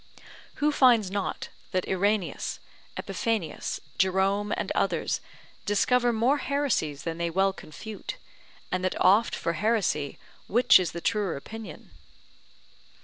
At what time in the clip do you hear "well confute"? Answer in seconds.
7.29-8.15